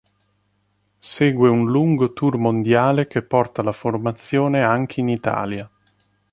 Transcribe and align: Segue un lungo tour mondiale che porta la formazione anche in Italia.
Segue 1.13 1.47
un 1.47 1.69
lungo 1.69 2.11
tour 2.11 2.35
mondiale 2.39 3.05
che 3.05 3.21
porta 3.21 3.61
la 3.61 3.71
formazione 3.71 4.63
anche 4.63 4.99
in 4.99 5.09
Italia. 5.09 5.69